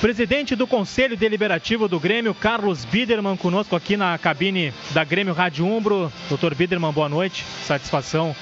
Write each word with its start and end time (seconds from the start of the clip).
Presidente 0.00 0.54
do 0.54 0.64
Conselho 0.64 1.16
Deliberativo 1.16 1.88
do 1.88 1.98
Grêmio, 1.98 2.32
Carlos 2.32 2.84
Biderman, 2.84 3.36
conosco 3.36 3.74
aqui 3.74 3.96
na 3.96 4.16
cabine 4.16 4.72
da 4.92 5.02
Grêmio 5.02 5.34
Rádio 5.34 5.66
Umbro. 5.66 6.12
Doutor 6.28 6.54
Biderman, 6.54 6.92
boa 6.92 7.08
noite. 7.08 7.44
Satisfação 7.66 8.34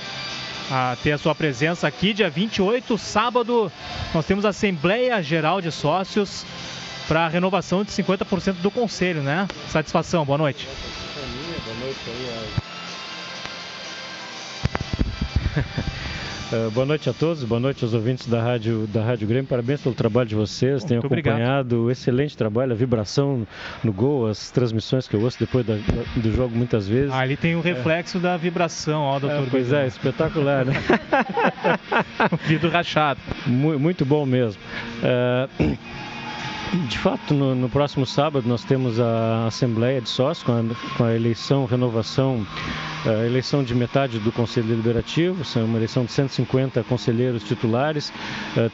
a 0.71 0.98
ter 1.03 1.12
a 1.12 1.19
sua 1.19 1.34
presença 1.34 1.88
aqui. 1.88 2.12
Dia 2.12 2.29
28, 2.29 2.98
sábado, 2.98 3.72
nós 4.12 4.27
temos 4.27 4.45
a 4.45 4.50
Assembleia 4.50 5.22
Geral 5.22 5.62
de 5.62 5.72
Sócios 5.72 6.45
para 7.08 7.24
a 7.24 7.28
renovação 7.28 7.82
de 7.82 7.90
50% 7.90 8.56
do 8.56 8.70
Conselho, 8.70 9.22
né? 9.22 9.48
Satisfação, 9.70 10.26
boa 10.26 10.36
noite. 10.36 10.68
Boa 11.64 11.76
noite 11.80 11.96
Uh, 16.52 16.70
boa 16.70 16.87
noite 16.87 17.10
a 17.10 17.12
todos, 17.12 17.42
boa 17.42 17.59
noite 17.59 17.83
aos 17.83 17.92
ouvintes 17.92 18.29
da 18.29 18.41
Rádio, 18.41 18.87
da 18.87 19.02
Rádio 19.02 19.27
Grêmio. 19.27 19.48
Parabéns 19.48 19.80
pelo 19.80 19.97
trabalho 19.97 20.29
de 20.29 20.37
vocês. 20.37 20.84
Tenho 20.84 21.01
acompanhado 21.01 21.74
obrigado. 21.74 21.84
o 21.87 21.91
excelente 21.91 22.37
trabalho, 22.37 22.70
a 22.70 22.74
vibração 22.77 23.45
no 23.83 23.93
gol, 23.93 24.29
as 24.29 24.48
transmissões 24.53 25.09
que 25.09 25.15
eu 25.15 25.23
ouço 25.23 25.41
depois 25.41 25.67
da, 25.67 25.75
do 26.15 26.33
jogo 26.33 26.55
muitas 26.55 26.87
vezes. 26.87 27.11
Ah, 27.11 27.19
ali 27.19 27.37
tem 27.37 27.56
o 27.56 27.59
um 27.59 27.62
reflexo 27.62 28.19
é. 28.19 28.20
da 28.20 28.37
vibração, 28.37 29.03
ó, 29.03 29.19
doutor. 29.19 29.43
É, 29.43 29.47
pois 29.51 29.73
é, 29.73 29.89
espetacular, 29.89 30.65
né? 30.65 30.75
Vidro 32.47 32.70
rachado. 32.70 33.19
Muito 33.45 34.05
bom 34.05 34.25
mesmo. 34.25 34.62
Uh, 35.03 35.77
de 36.89 36.98
fato, 36.98 37.34
no, 37.34 37.56
no, 37.56 37.69
próximo 37.69 38.06
sábado 38.06 38.48
nós 38.48 38.62
temos 38.62 39.01
a 39.01 39.47
Assembleia 39.48 40.01
de 40.01 40.09
Sócios 40.09 40.45
com 40.45 40.53
a, 40.53 40.97
com 40.97 41.05
a 41.05 41.12
eleição, 41.12 41.65
renovação, 41.65 42.47
a 43.06 43.24
eleição 43.24 43.62
de 43.62 43.74
metade 43.74 44.19
do 44.19 44.33
Conselho 44.33 44.66
Deliberativo, 44.66 45.45
são 45.45 45.64
uma 45.64 45.78
eleição 45.78 46.05
de 46.05 46.10
150 46.10 46.83
conselheiros 46.84 47.45
titulares, 47.45 48.12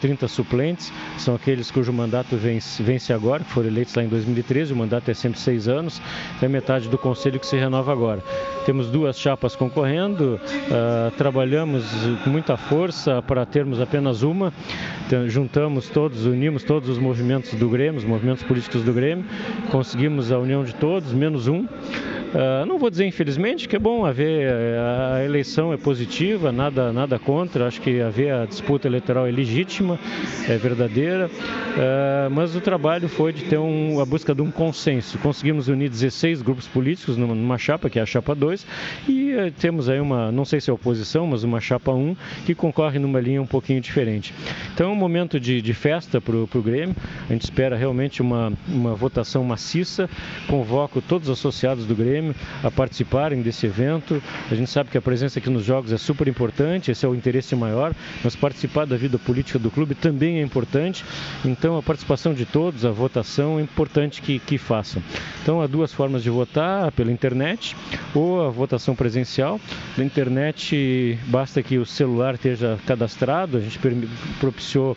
30 0.00 0.26
suplentes, 0.26 0.92
são 1.18 1.34
aqueles 1.34 1.70
cujo 1.70 1.92
mandato 1.92 2.36
vence, 2.36 3.12
agora, 3.12 3.44
que 3.44 3.50
foram 3.50 3.68
eleitos 3.68 3.94
lá 3.94 4.02
em 4.02 4.08
2013, 4.08 4.72
o 4.72 4.76
mandato 4.76 5.10
é 5.10 5.14
sempre 5.14 5.38
seis 5.38 5.68
anos, 5.68 6.00
é 6.40 6.48
metade 6.48 6.88
do 6.88 6.96
Conselho 6.96 7.38
que 7.38 7.46
se 7.46 7.56
renova 7.56 7.92
agora. 7.92 8.22
Temos 8.64 8.88
duas 8.88 9.18
chapas 9.18 9.54
concorrendo, 9.54 10.40
uh, 10.40 11.10
trabalhamos 11.18 11.84
com 12.24 12.30
muita 12.30 12.56
força 12.56 13.20
para 13.20 13.44
termos 13.44 13.80
apenas 13.80 14.22
uma, 14.22 14.52
juntamos 15.26 15.90
todos, 15.90 16.24
unimos 16.24 16.64
todos 16.64 16.88
os 16.88 16.98
movimentos 16.98 17.52
do 17.54 17.68
Grêmio, 17.68 17.98
os 17.98 18.04
movimentos 18.04 18.42
políticos 18.42 18.82
do 18.82 18.94
Grêmio, 18.94 19.26
conseguimos 19.70 20.32
a 20.32 20.38
união 20.38 20.64
de 20.64 20.74
todos, 20.74 21.12
menos 21.12 21.48
um. 21.48 21.66
Uh, 22.32 22.64
não 22.64 22.78
vou 22.78 22.88
dizer 22.88 23.04
infelizmente 23.04 23.68
que 23.68 23.76
é 23.76 23.78
bom 23.78 24.06
haver 24.06 24.48
eh, 24.48 24.78
a 25.18 25.22
eleição 25.22 25.70
é 25.70 25.76
positiva, 25.76 26.50
nada 26.50 26.90
nada 26.90 27.18
contra. 27.18 27.66
Acho 27.66 27.80
que 27.80 28.00
haver 28.00 28.32
a 28.32 28.46
disputa 28.46 28.88
eleitoral 28.88 29.26
é 29.26 29.30
legítima, 29.30 29.98
é 30.48 30.56
verdadeira, 30.56 31.26
uh, 31.28 32.30
mas 32.30 32.56
o 32.56 32.60
trabalho 32.60 33.06
foi 33.06 33.34
de 33.34 33.44
ter 33.44 33.58
um, 33.58 34.00
a 34.00 34.06
busca 34.06 34.34
de 34.34 34.40
um 34.40 34.50
consenso. 34.50 35.18
Conseguimos 35.18 35.68
unir 35.68 35.90
16 35.90 36.40
grupos 36.40 36.66
políticos 36.66 37.18
numa, 37.18 37.34
numa 37.34 37.58
chapa 37.58 37.90
que 37.90 37.98
é 37.98 38.02
a 38.02 38.06
chapa 38.06 38.34
2 38.34 38.66
e 39.06 39.34
uh, 39.34 39.52
temos 39.52 39.90
aí 39.90 40.00
uma, 40.00 40.32
não 40.32 40.46
sei 40.46 40.58
se 40.58 40.70
é 40.70 40.72
oposição, 40.72 41.26
mas 41.26 41.44
uma 41.44 41.60
chapa 41.60 41.92
1 41.92 42.16
que 42.46 42.54
concorre 42.54 42.98
numa 42.98 43.20
linha 43.20 43.42
um 43.42 43.46
pouquinho 43.46 43.80
diferente. 43.80 44.32
Então 44.72 44.88
é 44.88 44.92
um 44.92 44.96
momento 44.96 45.38
de, 45.38 45.60
de 45.60 45.74
festa 45.74 46.18
para 46.18 46.34
o 46.34 46.62
Grêmio. 46.62 46.96
A 47.28 47.32
gente 47.32 47.42
espera 47.42 47.76
realmente 47.76 48.22
uma 48.22 48.52
uma 48.68 48.94
votação 48.94 49.44
maciça. 49.44 50.08
Convoco 50.48 51.02
todos 51.02 51.28
os 51.28 51.38
associados 51.38 51.84
do 51.84 51.94
Grêmio 51.94 52.21
Grêmio 52.22 52.34
a 52.62 52.70
participarem 52.70 53.42
desse 53.42 53.66
evento. 53.66 54.22
A 54.50 54.54
gente 54.54 54.70
sabe 54.70 54.90
que 54.90 54.96
a 54.96 55.02
presença 55.02 55.38
aqui 55.40 55.50
nos 55.50 55.64
jogos 55.64 55.92
é 55.92 55.98
super 55.98 56.28
importante, 56.28 56.90
esse 56.90 57.04
é 57.04 57.08
o 57.08 57.14
interesse 57.14 57.56
maior, 57.56 57.92
mas 58.22 58.36
participar 58.36 58.86
da 58.86 58.96
vida 58.96 59.18
política 59.18 59.58
do 59.58 59.70
clube 59.70 59.94
também 59.94 60.38
é 60.38 60.42
importante. 60.42 61.04
Então 61.44 61.76
a 61.76 61.82
participação 61.82 62.32
de 62.32 62.46
todos, 62.46 62.84
a 62.84 62.90
votação 62.90 63.58
é 63.58 63.62
importante 63.62 64.22
que, 64.22 64.38
que 64.38 64.56
façam. 64.56 65.02
Então 65.42 65.60
há 65.60 65.66
duas 65.66 65.92
formas 65.92 66.22
de 66.22 66.30
votar, 66.30 66.92
pela 66.92 67.10
internet 67.10 67.76
ou 68.14 68.46
a 68.46 68.50
votação 68.50 68.94
presencial. 68.94 69.60
Na 69.96 70.04
internet 70.04 71.18
basta 71.26 71.62
que 71.62 71.78
o 71.78 71.84
celular 71.84 72.34
esteja 72.34 72.78
cadastrado, 72.86 73.56
a 73.56 73.60
gente 73.60 73.78
propiciou 74.38 74.96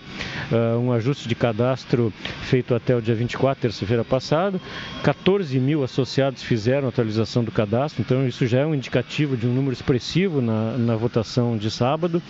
uh, 0.51 0.79
um 0.79 0.91
ajuste 0.91 1.27
de 1.27 1.33
cadastro 1.33 2.13
feito 2.44 2.75
até 2.75 2.95
o 2.95 3.01
dia 3.01 3.16
24, 3.16 3.61
terça-feira 3.61 4.03
passada. 4.03 4.59
14 5.03 5.59
mil 5.59 5.83
associados 5.83 6.44
fizeram 6.44 6.88
atualização 6.88 7.14
atualização 7.15 7.43
do 7.43 7.51
cadastro, 7.51 8.01
então 8.01 8.27
isso 8.27 8.45
já 8.45 8.59
é 8.59 8.65
um 8.65 8.75
indicativo 8.75 9.37
de 9.37 9.47
um 9.47 9.53
número 9.53 9.73
expressivo 9.73 10.41
na, 10.41 10.77
na 10.77 10.95
votação 10.95 11.57
de 11.57 11.71
sábado. 11.71 12.21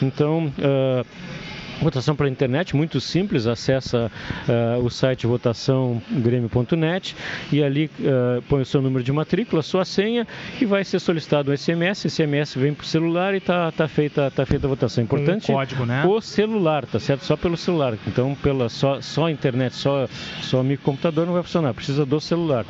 Então, 0.00 0.46
uh, 0.46 1.06
Votação 1.82 2.14
pela 2.14 2.28
internet, 2.28 2.76
muito 2.76 3.00
simples, 3.00 3.46
acessa 3.48 4.10
uh, 4.48 4.84
o 4.84 4.88
site 4.88 5.26
votaçãogrêmio.net 5.26 7.16
e 7.50 7.62
ali 7.62 7.90
uh, 7.98 8.40
põe 8.42 8.62
o 8.62 8.64
seu 8.64 8.80
número 8.80 9.02
de 9.02 9.10
matrícula, 9.10 9.62
sua 9.62 9.84
senha 9.84 10.24
e 10.60 10.64
vai 10.64 10.84
ser 10.84 11.00
solicitado 11.00 11.50
um 11.50 11.56
SMS. 11.56 12.06
SMS 12.08 12.54
vem 12.54 12.72
para 12.72 12.84
o 12.84 12.86
celular 12.86 13.34
e 13.34 13.38
está 13.38 13.72
tá 13.72 13.88
feita, 13.88 14.30
tá 14.30 14.46
feita 14.46 14.66
a 14.66 14.70
votação. 14.70 15.02
Importante 15.02 15.50
um 15.50 15.54
código, 15.56 15.84
né? 15.84 16.04
o 16.06 16.20
celular, 16.20 16.86
tá 16.86 17.00
certo? 17.00 17.24
Só 17.24 17.36
pelo 17.36 17.56
celular. 17.56 17.98
Então, 18.06 18.36
pela, 18.36 18.68
só, 18.68 19.00
só 19.00 19.28
internet, 19.28 19.74
só, 19.74 20.06
só 20.40 20.62
microcomputador 20.62 21.26
não 21.26 21.32
vai 21.32 21.42
funcionar, 21.42 21.74
precisa 21.74 22.06
do 22.06 22.20
celular. 22.20 22.64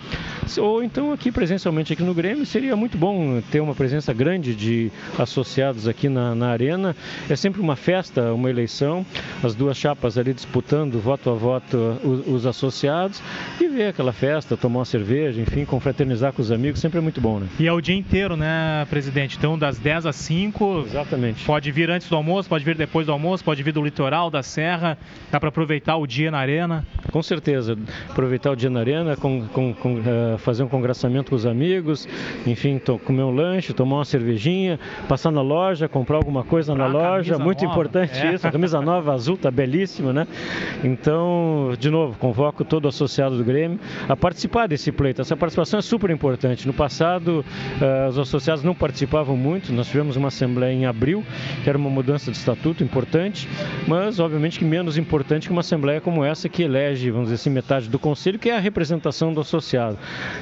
Ou 0.59 0.83
então 0.83 1.13
aqui 1.13 1.31
presencialmente 1.31 1.93
aqui 1.93 2.03
no 2.03 2.15
Grêmio 2.15 2.47
seria 2.47 2.75
muito 2.75 2.97
bom 2.97 3.43
ter 3.51 3.61
uma 3.61 3.75
presença 3.75 4.13
grande 4.13 4.55
de 4.55 4.91
associados 5.19 5.87
aqui 5.87 6.09
na, 6.09 6.35
na 6.35 6.49
arena. 6.49 6.97
É 7.29 7.37
sempre 7.37 7.61
uma 7.61 7.77
festa, 7.77 8.33
uma 8.33 8.49
eleição 8.49 9.02
as 9.43 9.55
duas 9.55 9.77
chapas 9.77 10.19
ali 10.19 10.33
disputando 10.33 11.01
voto 11.01 11.31
a 11.31 11.35
voto 11.35 11.77
os, 12.05 12.27
os, 12.27 12.47
associados 12.47 13.23
e 13.61 13.69
ver 13.69 13.89
aquela 13.89 14.13
festa, 14.13 14.57
tomar 14.57 14.81
uma 14.81 14.85
cerveja, 14.85 15.41
enfim, 15.41 15.65
confraternizar 15.65 16.33
com 16.33 16.43
os 16.43 16.51
amigos, 16.51 16.81
sempre 16.81 16.99
é 16.99 17.01
muito 17.01 17.21
bom, 17.21 17.39
né? 17.39 17.49
E 17.59 17.67
é 17.67 17.73
o 17.73 17.81
dia 17.81 17.95
inteiro, 17.95 18.37
né, 18.37 18.87
presidente? 18.91 19.37
Então, 19.37 19.59
das 19.59 19.79
10 19.79 20.07
às 20.07 20.17
5. 20.17 20.85
Exatamente. 20.87 21.45
Pode 21.45 21.71
vir 21.71 21.91
antes 21.91 22.09
do 22.09 22.17
almoço, 22.17 22.49
pode 22.49 22.65
vir 22.65 22.77
depois 22.77 23.07
do 23.07 23.13
almoço, 23.13 23.45
pode 23.45 23.63
vir 23.63 23.73
do 23.73 23.83
litoral, 23.83 24.31
da 24.31 24.43
serra, 24.43 24.99
dá 25.31 25.39
para 25.39 25.49
aproveitar 25.49 25.97
o 25.97 26.07
dia 26.07 26.31
na 26.31 26.39
arena? 26.39 26.87
Com 27.13 27.23
certeza, 27.23 27.77
aproveitar 28.09 28.51
o 28.51 28.57
dia 28.57 28.71
na 28.71 28.81
arena, 28.81 29.17
com, 29.17 29.47
com, 29.49 29.75
com 29.75 29.95
uh, 29.97 30.39
fazer 30.39 30.63
um 30.63 30.69
congraçamento 30.69 31.31
com 31.31 31.37
os 31.37 31.47
amigos, 31.47 32.09
enfim, 32.47 32.81
comer 33.05 33.23
um 33.23 33.35
lanche, 33.35 33.73
tomar 33.73 33.97
uma 33.97 34.05
cervejinha, 34.05 34.81
passar 35.09 35.31
na 35.31 35.43
loja, 35.43 35.89
comprar 35.89 36.17
alguma 36.17 36.43
coisa 36.43 36.73
comprar 36.73 36.89
na 36.89 36.93
loja, 36.93 37.39
muito 37.39 37.63
nova. 37.63 37.73
importante 37.73 38.19
é. 38.19 38.35
isso, 38.35 38.47
a 38.47 38.51
camisa 38.51 38.81
nova 38.81 39.03
nova 39.03 39.15
azul, 39.15 39.37
tá 39.37 39.51
belíssima, 39.51 40.13
né? 40.13 40.27
Então, 40.85 41.75
de 41.79 41.91
novo, 41.91 42.17
convoco 42.19 42.65
todo 42.65 42.87
associado 42.87 43.37
do 43.37 43.45
Grêmio 43.45 43.79
a 44.09 44.17
participar 44.17 44.69
desse 44.69 44.93
pleito. 44.93 45.21
Essa 45.21 45.37
participação 45.37 45.79
é 45.79 45.83
super 45.83 46.11
importante. 46.11 46.67
No 46.67 46.73
passado, 46.73 47.45
uh, 47.81 48.09
os 48.09 48.19
associados 48.19 48.63
não 48.63 48.75
participavam 48.75 49.37
muito, 49.37 49.73
nós 49.73 49.89
tivemos 49.89 50.17
uma 50.17 50.29
assembleia 50.29 50.73
em 50.73 50.87
abril, 50.87 51.25
que 51.63 51.69
era 51.69 51.77
uma 51.77 51.91
mudança 51.91 52.31
de 52.31 52.37
estatuto 52.37 52.85
importante, 52.85 53.49
mas 53.87 54.21
obviamente 54.21 54.59
que 54.59 54.65
menos 54.65 54.97
importante 54.97 55.49
que 55.49 55.53
uma 55.53 55.61
assembleia 55.61 56.01
como 56.01 56.25
essa 56.25 56.49
que 56.49 56.63
elege, 56.63 57.02
vamos 57.11 57.27
dizer 57.27 57.37
assim, 57.37 57.51
metade 57.51 57.89
do 57.89 57.99
conselho, 57.99 58.39
que 58.39 58.51
é 58.51 58.57
a 58.57 58.61
representação 58.61 59.33
do 59.33 59.41
associado. 59.41 59.99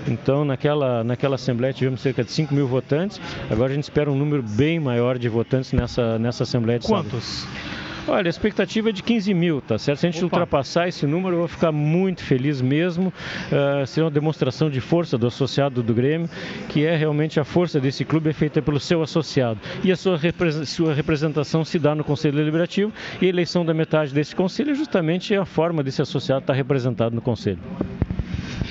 Então, 0.06 0.44
naquela, 0.44 1.02
naquela 1.04 1.34
assembleia 1.34 1.72
tivemos 1.72 2.00
cerca 2.00 2.22
de 2.22 2.30
5 2.30 2.54
mil 2.54 2.66
votantes, 2.66 3.20
agora 3.50 3.72
a 3.72 3.74
gente 3.74 3.84
espera 3.84 4.10
um 4.10 4.16
número 4.16 4.42
bem 4.42 4.78
maior 4.78 5.18
de 5.18 5.28
votantes 5.28 5.72
nessa, 5.72 6.18
nessa 6.18 6.42
assembleia 6.42 6.78
de 6.78 6.86
Quantos? 6.86 7.24
Sábado. 7.24 7.79
Olha, 8.08 8.28
a 8.28 8.30
expectativa 8.30 8.88
é 8.88 8.92
de 8.92 9.02
15 9.02 9.34
mil, 9.34 9.60
tá 9.60 9.78
certo? 9.78 9.98
Se 9.98 10.06
a 10.06 10.10
gente 10.10 10.24
Opa. 10.24 10.36
ultrapassar 10.36 10.88
esse 10.88 11.06
número, 11.06 11.34
eu 11.34 11.38
vou 11.40 11.48
ficar 11.48 11.70
muito 11.70 12.24
feliz 12.24 12.60
mesmo. 12.60 13.12
Uh, 13.52 13.86
ser 13.86 14.02
uma 14.02 14.10
demonstração 14.10 14.70
de 14.70 14.80
força 14.80 15.18
do 15.18 15.26
associado 15.26 15.82
do 15.82 15.94
Grêmio, 15.94 16.28
que 16.68 16.84
é 16.84 16.96
realmente 16.96 17.38
a 17.38 17.44
força 17.44 17.80
desse 17.80 18.04
clube 18.04 18.30
é 18.30 18.32
feita 18.32 18.62
pelo 18.62 18.80
seu 18.80 19.02
associado. 19.02 19.60
E 19.84 19.92
a 19.92 19.96
sua, 19.96 20.16
repre 20.16 20.66
sua 20.66 20.94
representação 20.94 21.64
se 21.64 21.78
dá 21.78 21.94
no 21.94 22.04
Conselho 22.04 22.36
Deliberativo 22.36 22.92
e 23.20 23.26
a 23.26 23.28
eleição 23.28 23.64
da 23.64 23.74
metade 23.74 24.12
desse 24.12 24.34
conselho 24.34 24.70
é 24.70 24.74
justamente 24.74 25.34
a 25.34 25.44
forma 25.44 25.82
desse 25.82 26.02
associado 26.02 26.40
estar 26.40 26.54
representado 26.54 27.14
no 27.14 27.20
Conselho. 27.20 27.58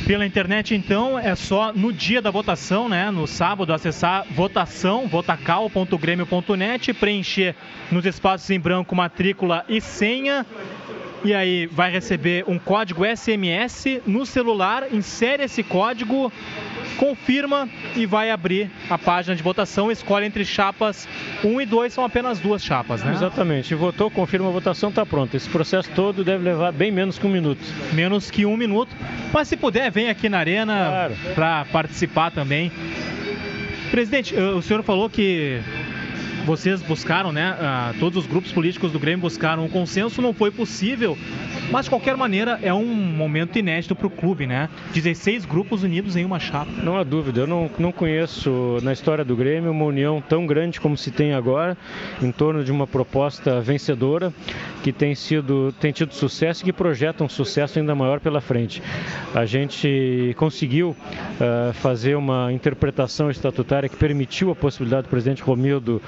Pela 0.10 0.26
internet, 0.26 0.74
então, 0.74 1.20
é 1.20 1.36
só 1.36 1.72
no 1.72 1.94
dia 1.94 2.20
da 2.20 2.32
votação, 2.32 2.90
né? 2.90 3.12
No 3.12 3.28
sábado, 3.28 3.72
acessar 3.72 4.26
votação, 4.32 5.08
votacal.grêmio.net, 5.08 6.96
preencher 6.96 7.56
nos 7.92 8.04
espaços 8.08 8.50
em 8.50 8.60
branco 8.60 8.96
matrícula 8.96 9.64
e 9.70 9.80
senha 9.80 10.48
e 11.24 11.34
aí 11.34 11.66
vai 11.68 11.92
receber 11.92 12.44
um 12.48 12.58
código 12.58 13.04
SMS 13.06 14.02
no 14.06 14.26
celular, 14.26 14.88
insere 14.92 15.44
esse 15.44 15.64
código, 15.64 16.32
confirma 16.98 17.68
e 17.96 18.06
vai 18.06 18.30
abrir 18.32 18.70
a 18.90 18.98
página 18.98 19.36
de 19.36 19.44
votação, 19.44 19.92
escolhe 19.92 20.26
entre 20.26 20.46
chapas 20.46 21.08
1 21.44 21.62
e 21.62 21.66
2, 21.66 21.94
são 21.94 22.04
apenas 22.04 22.40
duas 22.40 22.64
chapas, 22.64 23.04
né? 23.04 23.14
Exatamente, 23.14 23.74
votou, 23.76 24.10
confirma 24.10 24.50
a 24.50 24.52
votação, 24.52 24.90
está 24.90 25.06
pronto. 25.06 25.36
Esse 25.36 25.50
processo 25.50 25.90
todo 25.96 26.24
deve 26.24 26.44
levar 26.44 26.72
bem 26.72 26.92
menos 26.92 27.18
que 27.18 27.26
um 27.26 27.32
minuto. 27.32 27.62
Menos 27.94 28.30
que 28.30 28.46
um 28.46 28.58
minuto, 28.58 28.96
mas 29.32 29.48
se 29.48 29.58
puder, 29.58 29.92
vem 29.92 30.10
aqui 30.10 30.30
na 30.30 30.40
arena 30.40 30.76
claro. 30.76 31.16
para 31.36 31.66
participar 31.66 32.32
também. 32.32 32.72
Presidente, 33.92 34.36
o 34.36 34.62
senhor 34.62 34.84
falou 34.84 35.10
que 35.10 35.60
vocês 36.50 36.82
buscaram, 36.82 37.32
né? 37.32 37.54
Uh, 37.54 38.00
todos 38.00 38.24
os 38.24 38.28
grupos 38.28 38.52
políticos 38.52 38.92
do 38.92 38.98
Grêmio 38.98 39.22
buscaram 39.22 39.66
um 39.66 39.70
consenso, 39.70 40.20
não 40.20 40.34
foi 40.34 40.50
possível. 40.50 41.16
Mas 41.72 41.86
de 41.86 41.92
qualquer 41.92 42.18
maneira 42.18 42.60
é 42.64 42.74
um 42.74 42.88
momento 42.88 43.60
inédito 43.60 43.96
para 43.96 44.08
o 44.08 44.10
clube, 44.10 44.48
né? 44.48 44.68
16 44.92 45.46
grupos 45.46 45.84
unidos 45.84 46.16
em 46.16 46.26
uma 46.26 46.40
chapa. 46.40 46.72
Não 46.84 46.98
há 46.98 47.04
dúvida, 47.04 47.42
eu 47.42 47.48
não, 47.48 47.70
não 47.78 47.92
conheço 47.92 48.80
na 48.82 48.92
história 48.92 49.24
do 49.24 49.36
Grêmio 49.36 49.70
uma 49.70 49.86
união 49.86 50.20
tão 50.28 50.48
grande 50.48 50.82
como 50.82 50.98
se 50.98 51.12
tem 51.12 51.36
agora, 51.36 51.78
em 52.20 52.32
torno 52.32 52.64
de 52.64 52.72
uma 52.72 52.88
proposta 52.88 53.62
vencedora 53.62 54.34
que 54.82 54.92
tem 54.92 55.14
sido 55.14 55.72
tem 55.80 55.92
tido 55.92 56.14
sucesso 56.16 56.64
e 56.64 56.66
que 56.66 56.74
projeta 56.74 57.24
um 57.24 57.30
sucesso 57.30 57.78
ainda 57.78 57.94
maior 57.94 58.20
pela 58.20 58.42
frente. 58.42 58.82
A 59.36 59.46
gente 59.46 60.34
conseguiu 60.38 60.90
uh, 60.90 61.74
fazer 61.74 62.16
uma 62.16 62.52
interpretação 62.52 63.30
estatutária 63.30 63.88
que 63.88 63.96
permitiu 63.96 64.50
a 64.50 64.56
possibilidade 64.56 65.04
do 65.04 65.10
presidente 65.10 65.44
Romildo 65.44 66.02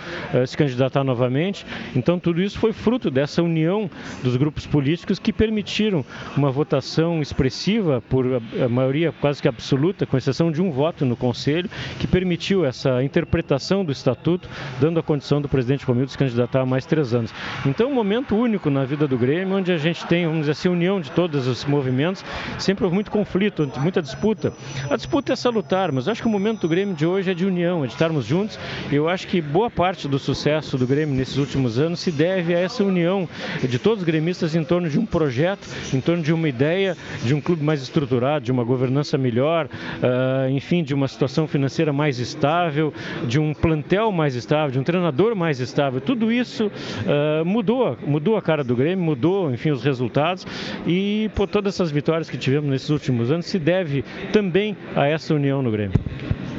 se 0.46 0.58
candidatar 0.58 1.04
novamente. 1.04 1.66
Então 1.96 2.20
tudo 2.20 2.42
isso 2.42 2.60
foi 2.60 2.74
fruto 2.74 3.10
dessa 3.10 3.42
união 3.42 3.90
dos 4.24 4.36
grupos 4.36 4.66
políticos 4.66 5.20
que 5.20 5.34
permitiram 5.34 6.06
uma 6.36 6.52
votação 6.52 7.22
expressiva 7.22 8.02
por 8.10 8.42
a 8.64 8.70
maioria 8.70 9.12
quase 9.12 9.42
que 9.42 9.48
absoluta, 9.48 10.06
com 10.06 10.18
exceção 10.18 10.52
de 10.52 10.62
um 10.62 10.72
voto 10.72 11.06
no 11.06 11.16
Conselho, 11.16 11.70
que 12.00 12.08
permitiu 12.08 12.66
essa 12.66 13.04
interpretação 13.04 13.84
do 13.84 13.92
estatuto, 13.92 14.50
dando 14.80 15.00
a 15.00 15.04
condição 15.04 15.42
do 15.42 15.50
presidente 15.50 15.86
Romildo 15.86 16.12
se 16.12 16.18
candidatar 16.18 16.62
a 16.62 16.66
mais 16.66 16.86
três 16.86 17.14
anos. 17.14 17.34
Então, 17.66 17.90
um 17.90 17.94
momento 17.94 18.36
único 18.36 18.70
na 18.70 18.86
vida 18.86 19.08
do 19.08 19.18
Grêmio, 19.18 19.58
onde 19.58 19.72
a 19.72 19.78
gente 19.78 20.06
tem, 20.06 20.26
vamos 20.26 20.42
dizer 20.42 20.52
assim, 20.52 20.70
união 20.70 21.00
de 21.00 21.12
todos 21.12 21.48
os 21.48 21.66
movimentos, 21.66 22.24
sempre 22.58 22.84
houve 22.84 22.94
muito 22.94 23.12
conflito, 23.12 23.70
muita 23.80 24.02
disputa. 24.02 24.54
A 24.90 24.96
disputa 24.96 25.34
é 25.34 25.36
salutar, 25.36 25.92
mas 25.92 26.08
acho 26.08 26.22
que 26.22 26.28
o 26.28 26.32
momento 26.32 26.62
do 26.62 26.70
Grêmio 26.70 26.96
de 26.96 27.06
hoje 27.06 27.32
é 27.32 27.34
de 27.34 27.46
união, 27.46 27.84
é 27.84 27.88
de 27.88 27.94
estarmos 27.94 28.26
juntos. 28.26 28.60
Eu 28.92 29.10
acho 29.10 29.28
que 29.28 29.42
boa 29.42 29.70
parte 29.70 30.08
do 30.08 30.20
sucesso 30.22 30.78
do 30.78 30.88
Grêmio 30.88 31.16
nesses 31.16 31.38
últimos 31.38 31.80
anos 31.80 32.00
se 32.00 32.12
deve 32.12 32.54
a 32.56 32.60
essa 32.60 32.84
união 32.84 33.28
de 33.62 33.80
todos 33.80 34.00
os 34.00 34.06
gremistas 34.06 34.56
em 34.56 34.64
torno 34.64 34.90
de 34.90 35.00
um 35.00 35.06
projeto, 35.06 35.68
em 35.94 36.00
torno 36.00 36.24
de 36.24 36.32
uma 36.32 36.48
ideia, 36.48 36.96
de 37.24 37.34
um 37.34 37.42
clube 37.42 37.64
mais 37.64 37.82
estruturado, 37.82 38.46
de 38.46 38.52
uma 38.52 38.64
governança 38.64 39.18
melhor, 39.18 39.66
uh, 39.68 40.50
enfim, 40.50 40.84
de 40.84 40.94
uma 40.94 41.08
situação 41.08 41.48
financeira 41.48 41.92
mais 41.92 42.20
estável, 42.20 42.94
de 43.28 43.40
um 43.40 43.54
plantel 43.54 44.12
mais 44.12 44.36
estável, 44.36 44.72
de 44.72 44.80
um 44.80 44.84
treinador 44.84 45.36
mais 45.36 45.60
estável. 45.60 46.00
Tudo 46.00 46.32
isso 46.32 46.68
uh, 46.68 47.46
mudou, 47.46 47.98
mudou 48.06 48.38
a 48.38 48.42
cara 48.42 48.64
do 48.64 48.76
Grêmio, 48.76 49.04
mudou, 49.04 49.52
enfim, 49.52 49.72
os 49.72 49.84
resultados 49.84 50.46
e 50.86 51.30
por 51.36 51.48
todas 51.48 51.76
essas 51.76 51.92
vitórias 51.92 52.30
que 52.30 52.38
tivemos 52.38 52.70
nesses 52.70 52.90
últimos 52.90 53.32
anos 53.32 53.46
se 53.46 53.58
deve 53.58 54.04
também 54.32 54.78
a 54.96 55.08
essa 55.08 55.34
união 55.34 55.62
no 55.62 55.72
Grêmio. 55.72 56.00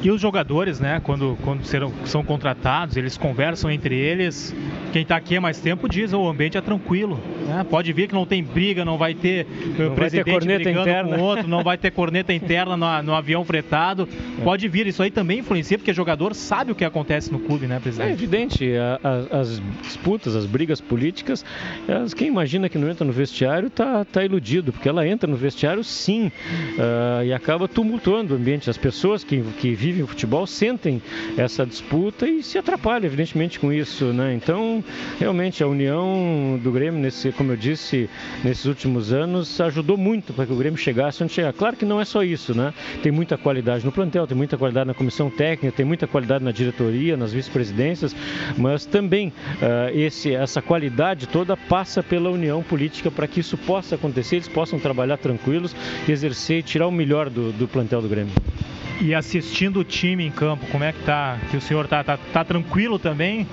E 0.03 0.11
os 0.11 0.21
jogadores, 0.21 0.81
né, 0.81 1.01
quando, 1.05 1.39
quando 1.43 1.65
serão, 1.65 1.93
são 2.05 2.25
contratados, 2.25 2.97
eles 2.97 3.17
conversam 3.17 3.71
entre 3.71 3.97
eles. 3.97 4.55
Quem 4.93 5.03
está 5.03 5.17
aqui 5.17 5.37
há 5.37 5.41
mais 5.41 5.59
tempo 5.61 5.89
diz: 5.89 6.13
o 6.13 6.29
ambiente 6.29 6.59
é 6.59 6.61
tranquilo. 6.61 7.21
Né? 7.47 7.65
Pode 7.69 7.93
ver 7.93 8.09
que 8.09 8.15
não 8.15 8.27
tem 8.27 8.43
briga, 8.43 8.85
não 8.85 8.99
vai 8.99 9.15
ter 9.15 9.47
eh, 9.79 9.85
não 9.85 9.95
presidente 9.95 9.97
vai 9.97 10.11
ter 10.11 10.31
corneta 10.33 10.65
brigando 10.65 10.89
interna. 10.89 11.17
com 11.17 11.23
outro, 11.23 11.49
não 11.49 11.63
vai 11.63 11.79
ter 11.79 11.91
corneta 11.91 12.33
interna 12.33 12.77
no, 12.77 13.03
no, 13.03 13.15
avião 13.15 13.45
fretado. 13.45 14.09
Pode 14.43 14.67
vir, 14.69 14.87
isso 14.87 15.03
aí 15.03 15.11
também 15.11 15.39
influencia, 15.39 15.79
porque 15.79 15.91
o 15.91 15.95
jogador 15.95 16.35
sabe 16.35 16.73
o 16.73 16.75
que 16.75 16.85
acontece 16.85 17.31
no 17.31 17.39
clube, 17.39 17.67
né, 17.67 17.79
presidente? 17.79 18.11
É 18.11 18.13
evidente, 18.13 18.73
a, 18.77 19.01
a, 19.03 19.41
as 19.41 19.63
disputas, 19.83 20.35
as 20.35 20.47
brigas 20.47 20.81
políticas, 20.81 21.45
elas, 21.87 22.15
quem 22.15 22.29
imagina 22.29 22.69
que 22.69 22.79
não 22.79 22.89
entra 22.89 23.05
no 23.05 23.13
vestiário 23.13 23.69
está 23.69 24.05
tá 24.05 24.25
iludido, 24.25 24.73
porque 24.73 24.89
ela 24.89 25.07
entra 25.07 25.31
no 25.31 25.37
vestiário 25.37 25.85
sim 25.85 26.27
uh, 26.27 27.25
e 27.25 27.33
acaba 27.33 27.69
tumultuando 27.69 28.35
o 28.35 28.37
ambiente. 28.37 28.71
As 28.71 28.79
pessoas 28.79 29.23
que, 29.23 29.43
que 29.59 29.75
vivem 29.75 29.92
vivem 29.93 30.03
o 30.03 30.07
futebol 30.07 30.47
sentem 30.47 31.03
essa 31.37 31.67
disputa 31.67 32.27
e 32.27 32.43
se 32.43 32.57
atrapalham, 32.57 33.05
evidentemente, 33.05 33.61
com 33.61 33.73
isso. 33.73 34.07
Né? 34.07 34.35
Então, 34.35 34.83
realmente, 35.21 35.63
a 35.63 35.67
união 35.67 36.59
do 36.63 36.73
Grêmio, 36.73 37.01
nesse, 37.01 37.31
como 37.33 37.53
eu 37.53 37.57
disse, 37.57 38.09
nesses 38.43 38.65
últimos 38.65 39.13
anos, 39.13 39.61
ajudou 39.61 39.97
muito 39.97 40.33
para 40.33 40.47
que 40.47 40.53
o 40.53 40.57
Grêmio 40.57 40.79
chegasse 40.79 41.23
onde 41.23 41.33
chegar. 41.33 41.53
Claro 41.53 41.77
que 41.77 41.85
não 41.85 42.01
é 42.01 42.05
só 42.05 42.23
isso, 42.23 42.55
né? 42.55 42.73
Tem 43.03 43.13
muita 43.13 43.37
qualidade 43.37 43.85
no 43.85 43.93
plantel, 43.93 44.27
tem 44.27 44.37
muita 44.37 44.57
qualidade 44.57 44.87
na 44.87 44.95
comissão 44.95 45.31
técnica, 45.31 45.77
tem 45.77 45.85
muita 45.85 46.07
qualidade 46.07 46.43
na 46.43 46.51
diretoria, 46.51 47.17
nas 47.17 47.33
vice-presidências, 47.33 48.17
mas 48.57 48.87
também 48.87 49.29
uh, 49.29 49.97
esse, 49.97 50.35
essa 50.35 50.63
qualidade 50.63 51.29
toda 51.29 51.57
passa 51.57 52.03
pela 52.03 52.31
união 52.31 52.63
política 52.63 53.11
para 53.11 53.27
que 53.27 53.41
isso 53.41 53.59
possa 53.59 53.97
acontecer, 53.97 54.37
eles 54.37 54.49
possam 54.49 54.79
trabalhar 54.79 55.19
tranquilos, 55.19 55.77
exercer 56.09 56.61
e 56.61 56.63
tirar 56.63 56.87
o 56.87 56.93
melhor 56.93 57.29
do, 57.29 57.53
do 57.53 57.69
plantel 57.69 58.01
do 58.01 58.09
Grêmio. 58.09 58.33
E 59.03 59.17
assistindo 59.17 59.81
o 59.81 59.85
time 59.85 60.25
em 60.25 60.31
campo, 60.31 60.65
como 60.71 60.85
é 60.85 60.93
que 60.93 61.03
tá? 61.03 61.37
Que 61.51 61.57
o 61.57 61.61
senhor 61.61 61.89
tá, 61.89 62.05
tá, 62.05 62.17
tá 62.17 62.45
tranquilo 62.45 63.01
também? 63.01 63.49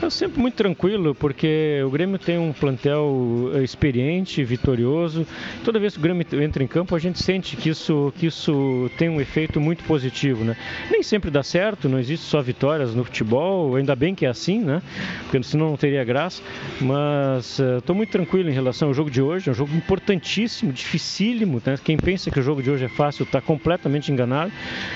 Eu 0.00 0.10
sempre 0.10 0.40
muito 0.40 0.54
tranquilo, 0.54 1.14
porque 1.14 1.82
o 1.84 1.90
Grêmio 1.90 2.18
tem 2.18 2.38
um 2.38 2.52
plantel 2.52 3.50
eh, 3.54 3.62
experiente, 3.62 4.42
vitorioso. 4.42 5.26
Toda 5.62 5.78
vez 5.78 5.92
que 5.92 5.98
o 5.98 6.02
Grêmio 6.02 6.26
entra 6.42 6.62
em 6.62 6.66
campo, 6.66 6.94
a 6.94 6.98
gente 6.98 7.22
sente 7.22 7.54
que 7.54 7.68
isso, 7.68 8.12
que 8.16 8.26
isso 8.26 8.90
tem 8.96 9.10
um 9.10 9.20
efeito 9.20 9.60
muito 9.60 9.84
positivo, 9.84 10.42
né? 10.42 10.56
Nem 10.90 11.02
sempre 11.02 11.30
dá 11.30 11.42
certo, 11.42 11.88
não 11.88 11.98
existe 11.98 12.24
só 12.24 12.40
vitórias 12.40 12.94
no 12.94 13.04
futebol, 13.04 13.76
ainda 13.76 13.94
bem 13.94 14.14
que 14.14 14.24
é 14.24 14.28
assim, 14.28 14.60
né? 14.60 14.80
Porque 15.24 15.42
senão 15.42 15.70
não 15.70 15.76
teria 15.76 16.02
graça. 16.02 16.42
Mas 16.80 17.58
estou 17.58 17.94
uh, 17.94 17.96
muito 17.96 18.10
tranquilo 18.10 18.48
em 18.48 18.54
relação 18.54 18.88
ao 18.88 18.94
jogo 18.94 19.10
de 19.10 19.20
hoje, 19.20 19.50
é 19.50 19.52
um 19.52 19.54
jogo 19.54 19.74
importantíssimo, 19.76 20.72
dificílimo, 20.72 21.60
né? 21.64 21.78
Quem 21.84 21.98
pensa 21.98 22.30
que 22.30 22.40
o 22.40 22.42
jogo 22.42 22.62
de 22.62 22.70
hoje 22.70 22.86
é 22.86 22.88
fácil 22.88 23.24
está 23.24 23.40
completamente 23.40 24.10
enganado. 24.10 24.50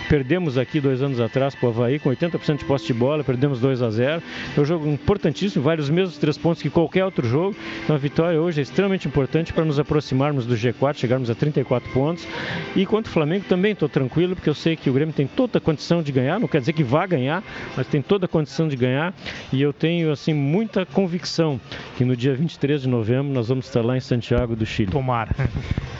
Perdemos 0.09 0.57
aqui 0.57 0.81
dois 0.81 1.03
anos 1.03 1.21
atrás 1.21 1.55
para 1.55 1.67
o 1.67 1.71
Havaí 1.71 1.99
com 1.99 2.09
80% 2.09 2.59
de 2.59 2.65
posse 2.65 2.87
de 2.87 2.95
bola, 2.95 3.23
perdemos 3.23 3.61
2 3.61 3.83
a 3.83 3.91
0. 3.91 4.23
É 4.63 4.65
um 4.65 4.67
jogo 4.67 4.89
importantíssimo, 4.89 5.65
vale 5.65 5.81
os 5.81 5.91
mesmos 5.91 6.17
três 6.19 6.39
pontos 6.39 6.63
que 6.63 6.71
qualquer 6.71 7.05
outro 7.05 7.27
jogo. 7.27 7.57
Então 7.83 7.97
a 7.97 7.99
vitória 7.99 8.41
hoje 8.41 8.61
é 8.61 8.63
extremamente 8.63 9.09
importante 9.09 9.53
para 9.53 9.65
nos 9.65 9.77
aproximarmos 9.77 10.47
do 10.47 10.55
G4, 10.55 10.95
chegarmos 10.95 11.29
a 11.29 11.35
34 11.35 11.91
pontos. 11.91 12.29
E 12.77 12.87
quanto 12.87 13.09
ao 13.09 13.13
Flamengo 13.13 13.45
também 13.49 13.73
estou 13.73 13.89
tranquilo, 13.89 14.37
porque 14.37 14.49
eu 14.49 14.55
sei 14.55 14.77
que 14.77 14.89
o 14.89 14.93
Grêmio 14.93 15.13
tem 15.13 15.27
toda 15.27 15.59
a 15.59 15.61
condição 15.61 16.01
de 16.01 16.13
ganhar, 16.13 16.39
não 16.39 16.47
quer 16.47 16.61
dizer 16.61 16.75
que 16.75 16.85
vá 16.85 17.05
ganhar, 17.07 17.43
mas 17.77 17.89
tem 17.89 18.01
toda 18.01 18.27
a 18.27 18.29
condição 18.29 18.69
de 18.69 18.77
ganhar. 18.77 19.13
E 19.53 19.61
eu 19.61 19.73
tenho 19.73 20.13
assim 20.13 20.33
muita 20.33 20.87
convicção 20.87 21.61
que 21.99 22.05
no 22.05 22.15
dia 22.15 22.33
23 22.33 22.83
de 22.83 22.89
novembro 22.89 23.33
nós 23.33 23.49
vamos 23.49 23.67
estar 23.67 23.85
lá 23.85 23.97
em 23.97 24.01
Santiago 24.01 24.55
do 24.55 24.65
Chile. 24.65 24.93
Tomara. 24.93 25.35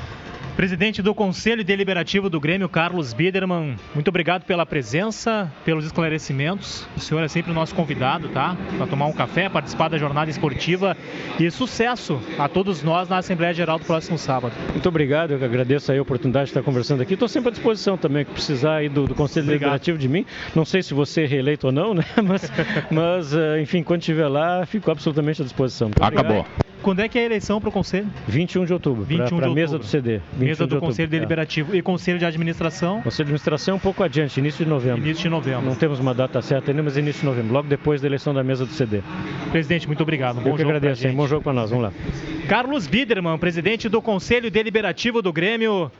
Presidente 0.57 1.01
do 1.01 1.15
Conselho 1.15 1.65
Deliberativo 1.65 2.29
do 2.29 2.39
Grêmio, 2.39 2.69
Carlos 2.69 3.15
Biederman, 3.15 3.75
muito 3.95 4.09
obrigado 4.09 4.45
pela 4.45 4.67
presença, 4.67 5.51
pelos 5.65 5.87
esclarecimentos. 5.87 6.87
O 6.95 7.01
senhor 7.01 7.23
é 7.23 7.29
sempre 7.29 7.51
o 7.51 7.55
nosso 7.55 7.75
convidado, 7.75 8.29
tá? 8.29 8.55
Para 8.77 8.87
tomar 8.87 9.07
um 9.07 9.13
café, 9.13 9.49
participar 9.49 9.89
da 9.89 9.97
jornada 9.97 10.31
esportiva 10.31 10.95
e 11.41 11.51
sucesso 11.51 12.21
a 12.39 12.49
todos 12.49 12.83
nós 12.83 13.09
na 13.09 13.17
Assembleia 13.17 13.55
Geral 13.55 13.79
do 13.79 13.87
próximo 13.87 14.19
sábado. 14.19 14.53
Muito 14.71 14.87
obrigado, 14.89 15.31
eu 15.31 15.43
agradeço 15.43 15.91
a 15.91 16.01
oportunidade 16.01 16.47
de 16.47 16.51
estar 16.51 16.63
conversando 16.63 17.01
aqui. 17.01 17.15
Estou 17.15 17.29
sempre 17.29 17.49
à 17.49 17.53
disposição 17.53 17.97
também, 17.97 18.25
que 18.25 18.33
precisar 18.33 18.77
aí 18.77 18.91
do, 18.91 19.07
do 19.07 19.15
Conselho 19.15 19.45
obrigado. 19.45 19.71
Deliberativo 19.71 19.99
de 19.99 20.09
mim. 20.09 20.27
Não 20.55 20.67
sei 20.67 20.83
se 20.83 20.93
você 20.93 21.23
é 21.23 21.27
reeleito 21.27 21.67
ou 21.69 21.73
não, 21.73 21.95
né? 21.95 22.05
Mas, 22.23 22.53
mas 22.91 23.35
eh, 23.35 23.61
enfim, 23.61 23.83
quando 23.83 24.01
estiver 24.01 24.29
lá, 24.29 24.65
fico 24.65 24.91
absolutamente 24.91 25.43
à 25.43 25.45
disposição. 25.45 25.89
Muito 25.89 26.03
Acabou. 26.03 26.41
Obrigado. 26.41 26.72
Quando 26.83 27.01
é 27.01 27.09
que 27.09 27.19
é 27.19 27.23
a 27.23 27.25
eleição 27.25 27.61
para 27.61 27.69
o 27.69 27.73
Conselho? 27.73 28.09
21 28.27 28.65
de 28.65 28.73
outubro. 28.73 29.05
21 29.05 29.37
para 29.39 29.47
a 29.47 29.55
mesa 29.55 29.79
do 29.79 29.85
CD. 29.85 30.21
Mesa 30.37 30.67
do 30.67 30.79
Conselho 30.81 31.09
Deliberativo. 31.09 31.75
É. 31.75 31.79
E 31.79 31.83
Conselho 31.83 32.19
de 32.19 32.25
Administração? 32.25 33.01
Conselho 33.03 33.27
de 33.27 33.31
Administração 33.33 33.77
um 33.77 33.79
pouco 33.79 34.03
adiante, 34.03 34.39
início 34.39 34.65
de 34.65 34.71
novembro. 34.71 35.01
Início 35.01 35.23
de 35.23 35.29
novembro. 35.29 35.65
Não 35.65 35.75
temos 35.75 36.01
uma 36.01 36.13
data 36.13 36.43
certa 36.43 36.71
ainda, 36.71 36.83
mas 36.83 36.97
início 36.97 37.21
de 37.21 37.27
novembro, 37.27 37.53
logo 37.53 37.69
depois 37.69 38.01
da 38.01 38.09
eleição 38.09 38.35
da 38.35 38.43
mesa 38.43 38.67
do 38.67 38.73
CD. 38.73 39.01
Presidente, 39.51 39.87
muito 39.87 40.03
obrigado. 40.03 40.39
Um 40.39 40.43
bom 40.43 40.51
Eu 40.51 40.57
que 40.57 40.63
agradeço, 40.63 41.09
bom 41.13 41.27
jogo 41.27 41.43
para 41.43 41.53
nós. 41.53 41.71
Vamos 41.71 41.85
lá. 41.85 41.93
Carlos 42.49 42.87
Biederman, 42.87 43.39
presidente 43.39 43.89
do 43.89 44.03
Conselho 44.03 44.51
Deliberativo 44.51 45.23
do 45.23 45.33
Grêmio. 45.33 45.91